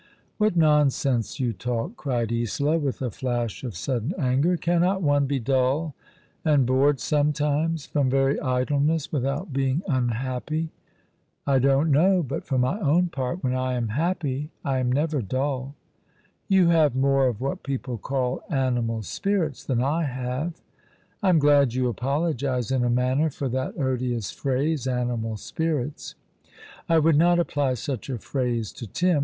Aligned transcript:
"What 0.39 0.55
nonsense 0.57 1.39
you 1.39 1.53
talk!" 1.53 1.95
cried 1.95 2.33
Isola, 2.33 2.79
with 2.79 3.03
a 3.03 3.11
flash 3.11 3.63
of 3.63 3.75
sudden 3.75 4.15
anger. 4.17 4.57
"Cannot 4.57 5.03
one 5.03 5.27
be 5.27 5.37
dull 5.39 5.93
and 6.43 6.65
bored 6.65 6.99
sometimes— 6.99 7.85
from 7.85 8.09
very 8.09 8.39
idleness— 8.39 9.11
without 9.11 9.53
being 9.53 9.83
unhappy?"" 9.87 10.71
I 11.45 11.59
don't 11.59 11.91
know; 11.91 12.23
but, 12.23 12.45
for 12.45 12.57
my 12.57 12.79
own 12.79 13.09
part, 13.09 13.43
when 13.43 13.53
I 13.53 13.73
am 13.73 13.89
happy 13.89 14.49
I 14.65 14.79
am 14.79 14.91
never 14.91 15.21
dull."" 15.21 15.75
You 16.47 16.69
have 16.69 16.95
more 16.95 17.27
of 17.27 17.39
what 17.39 17.61
people 17.61 17.99
call 17.99 18.41
animal 18.49 19.03
spirits 19.03 19.63
than 19.63 19.83
I 19.83 20.05
have." 20.05 20.63
"I'm 21.21 21.37
glad 21.37 21.75
you 21.75 21.87
apologize 21.87 22.71
in 22.71 22.83
a 22.83 22.89
manner 22.89 23.29
for 23.29 23.47
that 23.49 23.77
odious 23.77 24.31
phrase— 24.31 24.87
animal 24.87 25.37
spirits. 25.37 26.15
I 26.89 26.97
would 26.97 27.15
not 27.17 27.37
apply 27.37 27.75
such 27.75 28.09
a 28.09 28.17
phrase 28.17 28.71
to 28.71 28.87
Tim. 28.87 29.19